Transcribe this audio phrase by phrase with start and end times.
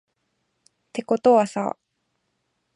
[0.93, 1.77] てことはさ